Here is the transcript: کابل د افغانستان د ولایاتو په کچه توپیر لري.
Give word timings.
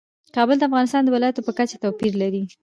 کابل 0.35 0.55
د 0.59 0.63
افغانستان 0.69 1.01
د 1.03 1.09
ولایاتو 1.15 1.45
په 1.47 1.51
کچه 1.57 1.77
توپیر 1.83 2.13
لري. 2.23 2.43